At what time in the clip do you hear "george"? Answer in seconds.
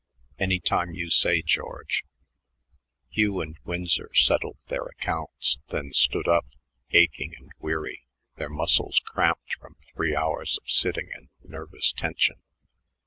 1.43-2.05